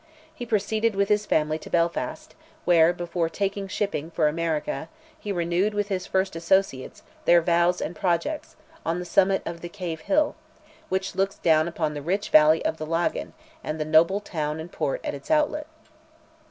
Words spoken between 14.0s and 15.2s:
town and port at